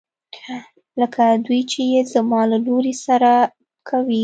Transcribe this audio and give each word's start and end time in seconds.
لکه 0.99 1.23
دوی 1.45 1.61
چې 1.71 1.81
يې 1.91 2.01
زما 2.13 2.41
له 2.51 2.57
لور 2.65 2.85
سره 3.05 3.31
کوي. 3.89 4.19